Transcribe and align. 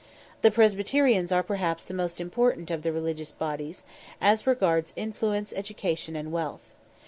The 0.41 0.49
Presbyterians 0.49 1.31
are 1.31 1.43
perhaps 1.43 1.85
the 1.85 1.93
most 1.93 2.19
important 2.19 2.71
of 2.71 2.81
the 2.81 2.91
religious 2.91 3.31
bodies, 3.31 3.83
as 4.19 4.47
regards 4.47 4.93
influence, 4.95 5.53
education, 5.55 6.15
and 6.15 6.31
wealth. 6.31 6.73